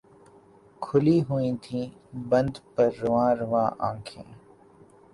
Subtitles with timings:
[0.83, 1.85] کھُلی ہوئی تھیں
[2.29, 4.27] بدن پر رُواں رُواں آنکھیں